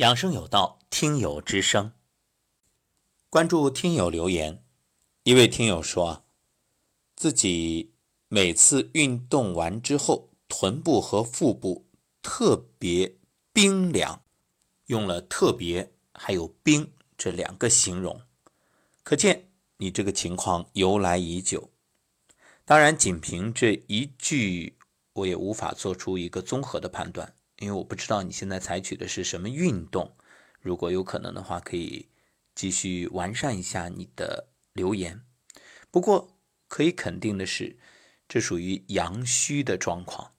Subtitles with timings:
[0.00, 1.92] 养生有道，听友之声。
[3.28, 4.64] 关注听友留言，
[5.24, 6.24] 一位听友说，
[7.14, 7.92] 自己
[8.28, 11.84] 每次运动完之后，臀部和腹部
[12.22, 13.18] 特别
[13.52, 14.22] 冰凉，
[14.86, 18.22] 用了“特别”还有“冰”这两个形容，
[19.02, 21.68] 可见你这个情况由来已久。
[22.64, 24.78] 当然，仅凭这一句，
[25.12, 27.34] 我也无法做出一个综合的判断。
[27.60, 30.16] 因为我不知道你现在采取的是什么运动，
[30.62, 32.08] 如果有可能的话，可以
[32.54, 35.22] 继续完善一下你的留言。
[35.90, 36.38] 不过
[36.68, 37.78] 可以肯定的是，
[38.26, 40.32] 这属于阳虚的状况。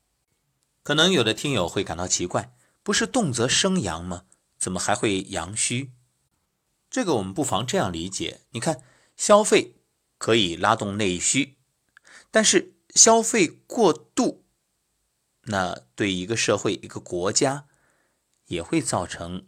[0.81, 4.25] 可能有的听友会感到奇怪，不是动则生阳吗？
[4.58, 5.91] 怎么还会阳虚？
[6.89, 8.81] 这个我们不妨这样理解：你看，
[9.16, 9.75] 消费
[10.17, 11.58] 可以拉动内需，
[12.31, 14.41] 但是消费过度。
[15.45, 17.68] 那对一个社会、一个国家
[18.45, 19.48] 也会造成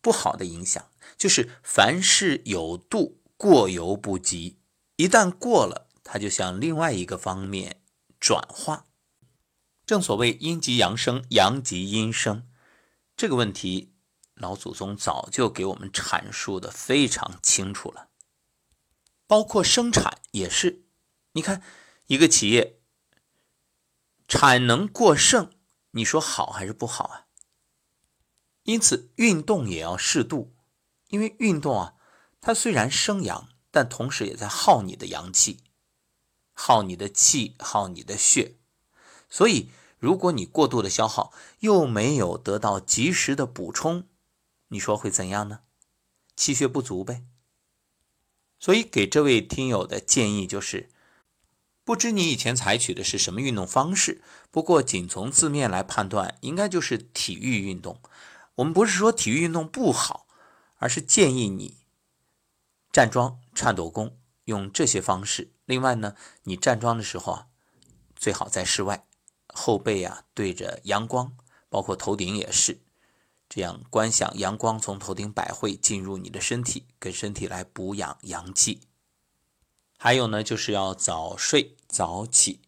[0.00, 4.58] 不好的影响，就是凡事有度，过犹不及。
[4.96, 7.82] 一旦过了，它就向另外一个方面
[8.18, 8.86] 转化。
[9.84, 12.48] 正所谓阴极阳生，阳极阴生，
[13.16, 13.92] 这个问题
[14.34, 18.08] 老祖宗早就给我们阐述的非常清楚了。
[19.26, 20.86] 包括生产也是，
[21.32, 21.62] 你看
[22.06, 22.75] 一个企业。
[24.28, 25.52] 产能过剩，
[25.92, 27.26] 你说好还是不好啊？
[28.64, 30.52] 因此，运动也要适度，
[31.08, 31.94] 因为运动啊，
[32.40, 35.62] 它虽然生阳，但同时也在耗你的阳气，
[36.52, 38.56] 耗你的气，耗你的血。
[39.30, 44.08] 所以，如果你过度的消耗，又没有得到及时的补充，
[44.68, 45.60] 你说会怎样呢？
[46.34, 47.24] 气血不足呗。
[48.58, 50.90] 所以，给这位听友的建议就是。
[51.86, 54.20] 不知你以前采取的是什么运动方式，
[54.50, 58.00] 不过仅从字面来判断，应该就是体育运动。
[58.56, 60.26] 我们不是说体育运动不好，
[60.78, 61.76] 而是建议你
[62.90, 65.52] 站桩、颤抖功用这些方式。
[65.64, 67.46] 另外呢，你站桩的时候啊，
[68.16, 69.06] 最好在室外，
[69.46, 71.36] 后背啊对着阳光，
[71.68, 72.80] 包括头顶也是，
[73.48, 78.80] 这样观想阳光从头顶百会进入你的身体，给身体来补养阳气。
[79.98, 82.60] 还有呢，就是要早睡早起。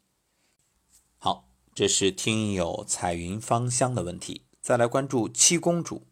[1.19, 4.47] 好，这是听友彩云芳香的问题。
[4.63, 6.07] 再来关注七公主。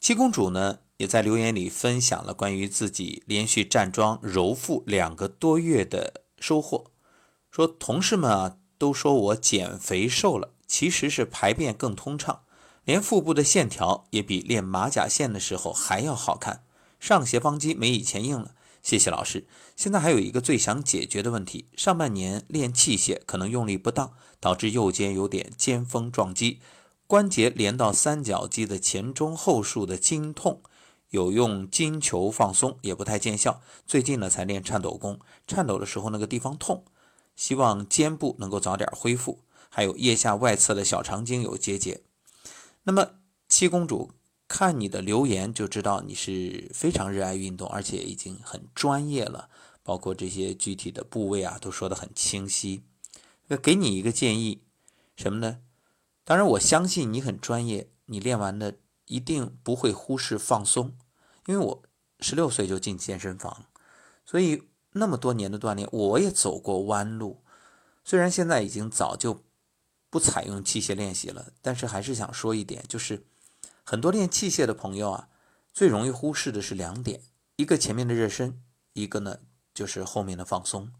[0.00, 6.92] 七公主呢，也在留言里分享了关于自己连续站桩揉腹两个多月的收获。
[7.50, 12.44] 说同事们啊，都说我减肥瘦了，其实是排便更通畅，
[12.84, 16.64] 连腹部的线条也比练马甲线的时候还要好看，
[17.00, 18.52] 上斜方肌没以前硬了。
[18.86, 19.48] 谢谢老师。
[19.74, 26.60] 现在还有一个最想解决的问题：上半年练器械可能用力不当，导致右肩有点肩峰撞击，
[27.08, 30.62] 关节连到三角肌的前中后束的筋痛。
[31.10, 33.60] 有用金球放松也不太见效。
[33.88, 36.84] 最近呢才练颤抖功，颤抖的时候那个地方痛。
[37.34, 39.40] 希望肩部能够早点恢复。
[39.68, 42.02] 还有腋下外侧的小肠经有结节。
[42.84, 43.16] 那么
[43.48, 44.12] 七公主。
[44.48, 49.50] 看你的留言就知道你是非常热爱运动，而且已经很专业了，
[49.82, 52.84] 包括这些具体的部位啊都说得很清晰。
[53.48, 54.62] 那给你一个建议，
[55.16, 55.58] 什么呢？
[56.22, 58.76] 当然我相信你很专业，你练完的
[59.06, 60.96] 一定不会忽视放松。
[61.46, 61.82] 因为我
[62.20, 63.66] 十六岁就进健身房，
[64.24, 67.42] 所以那么多年的锻炼，我也走过弯路。
[68.04, 69.42] 虽然现在已经早就
[70.08, 73.26] 不采用器械练习了，但是还是想说一点，就是。
[73.88, 75.28] 很多练器械的朋友啊，
[75.72, 77.22] 最容易忽视的是两点：
[77.54, 78.60] 一个前面的热身，
[78.94, 79.38] 一个呢
[79.72, 80.92] 就是后面的放松。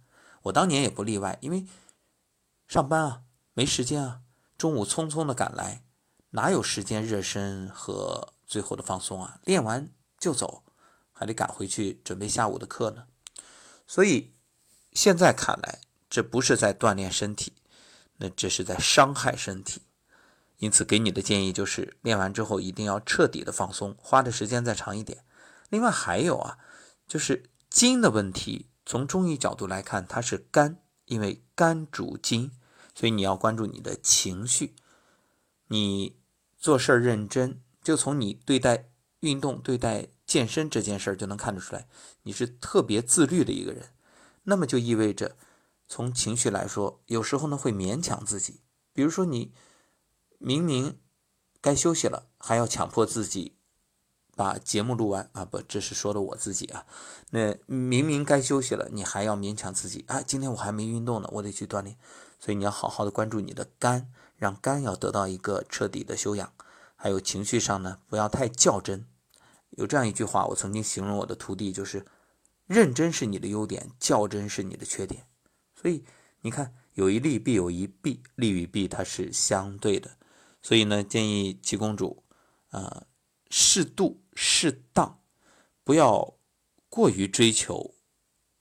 [0.42, 1.66] 我当年也不例外，因为
[2.68, 3.22] 上班啊
[3.54, 4.20] 没时间啊，
[4.56, 5.82] 中午匆匆的赶来，
[6.30, 9.40] 哪有时间热身和最后的放松啊？
[9.42, 10.62] 练完就走，
[11.10, 13.08] 还得赶回去准备下午的课呢。
[13.84, 14.32] 所以
[14.92, 17.52] 现在看来，这不是在锻炼身体，
[18.18, 19.82] 那这是在伤害身体。
[20.58, 25.22] 因此，给你的建议就是练完之后一定要彻底的放松，花的时间再长一点。
[25.68, 26.56] 另外还有啊，
[27.06, 32.52] 就是筋的问题，从中医角度来看，它是肝，因为肝主筋，
[32.94, 34.74] 所以你要关注你的情绪。
[35.68, 36.16] 你
[36.56, 38.88] 做事儿认真，就从你对待
[39.20, 41.86] 运动、对待健身这件事儿就能看得出来，
[42.22, 43.90] 你是特别自律的一个人。
[44.44, 45.36] 那么就意味着，
[45.86, 48.62] 从情绪来说，有时候呢会勉强自己，
[48.94, 49.52] 比如说你。
[50.38, 50.98] 明明
[51.60, 53.56] 该休息了，还要强迫自己
[54.34, 55.44] 把节目录完啊！
[55.44, 56.86] 不，这是说的我自己啊。
[57.30, 60.20] 那明明该休息了，你还要勉强自己啊！
[60.20, 61.96] 今天我还没运动呢，我得去锻炼。
[62.38, 66.52] 所以你要好好的关注你的肝，让肝要得到一个彻底的休养。
[66.94, 69.06] 还有情绪上呢，不要太较真。
[69.70, 72.04] 有这样一句话，我曾经形容我的徒弟，就是
[72.66, 75.26] 认真是你的优点，较真是你的缺点。
[75.74, 76.04] 所以
[76.42, 80.10] 你看，有一利必有一弊，利与弊它是相对的。
[80.66, 82.24] 所以呢，建议七公主
[82.70, 83.06] 啊，
[83.50, 85.20] 适度适当，
[85.84, 86.34] 不要
[86.88, 87.94] 过于追求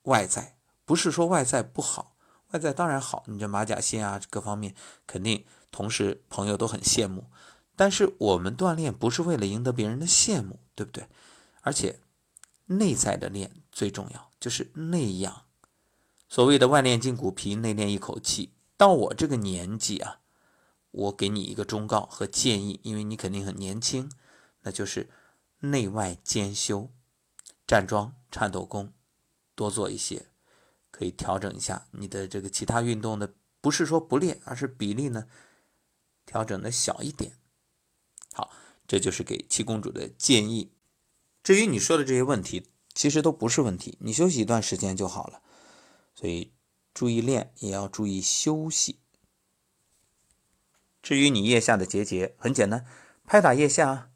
[0.04, 0.56] 外在。
[0.86, 2.16] 不是说外在不好，
[2.52, 4.76] 外在当然好，你这马甲线啊，各方面
[5.08, 7.26] 肯定同事朋友都很羡慕。
[7.76, 11.08] 但是我们锻炼不是为了赢得别人的羡慕，对不对？
[11.62, 12.02] 而且
[12.66, 15.46] 内在的练最重要，就是内养。
[16.30, 18.54] 所谓的外练筋骨皮，内练一口气。
[18.78, 20.20] 到我这个年纪啊，
[20.96, 24.10] 我给你一个忠告和建议，因为你肯定很年轻，
[24.62, 25.10] 那就是
[25.60, 26.90] 内外兼修，
[27.68, 28.94] 站桩、颤抖功
[29.56, 30.28] 多做一些，
[30.92, 35.28] 可以调整一下你的这个其他运动的，不是说不练，而是比例呢
[36.26, 37.34] 调整的小一点。
[38.32, 38.52] 好，
[38.88, 40.72] 这就是给七公主的建议。
[41.44, 45.42] 至于你说的这些问题，其实都不是问题，你休息一段时间就好了。
[46.14, 46.54] 所以
[46.94, 49.00] 注意练，也要注意休息。
[51.06, 52.84] 至于你腋下的结节，很简单，
[53.28, 54.10] 拍打腋下，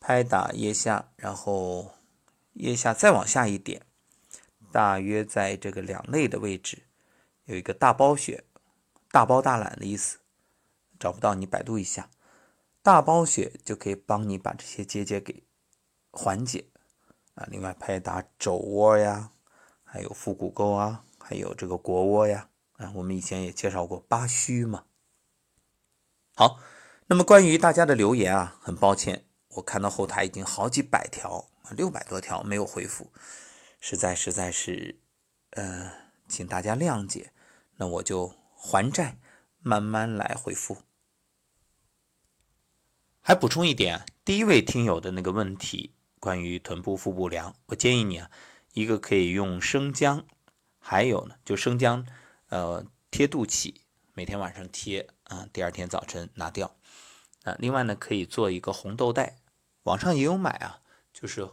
[0.00, 1.96] 拍打腋下，然后
[2.54, 3.82] 腋下再往下一点，
[4.72, 6.84] 大约在这个两肋的位置，
[7.44, 8.42] 有一个大包穴，
[9.10, 10.20] 大包大揽的意思。
[10.98, 12.08] 找不到你百度一下。
[12.82, 15.42] 大包穴就可以帮你把这些结节给
[16.10, 16.68] 缓解
[17.34, 17.46] 啊。
[17.50, 19.32] 另外，拍打肘窝呀，
[19.84, 22.48] 还有腹股沟啊，还有这个腘窝呀，
[22.78, 24.84] 啊，我们以前也介绍过八虚嘛。
[26.36, 26.58] 好，
[27.06, 33.12] 那么关于大家的留言啊，很抱歉，我看到后台已经好几百条，六百多条没有回复，
[33.78, 34.98] 实在实在是，
[35.50, 35.92] 呃，
[36.26, 37.30] 请大家谅解。
[37.76, 39.18] 那我就还债，
[39.60, 40.78] 慢慢来回复。
[43.20, 48.28] 还补充一点，第一位听友的那个问题，关于臀部、腹部凉，我建议你啊，
[48.72, 50.26] 一个可以用生姜，
[50.80, 52.04] 还有呢，就生姜，
[52.48, 53.76] 呃，贴肚脐，
[54.14, 56.74] 每天晚上贴啊，第二天早晨拿掉。
[57.42, 59.36] 啊，另外呢，可以做一个红豆袋，
[59.82, 60.80] 网上也有买啊，
[61.12, 61.48] 就是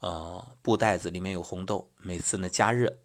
[0.00, 2.98] 呃布袋子里面有红豆，每次呢加热，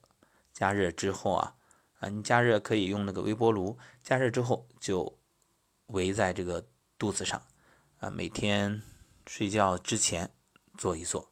[0.51, 1.55] 加热之后啊，
[1.99, 5.19] 啊你加热可以用那个微波炉，加热之后就
[5.87, 7.41] 围在这个肚子上。
[7.99, 8.81] 啊，每天
[9.27, 10.31] 睡觉之前
[10.77, 11.29] 做一做，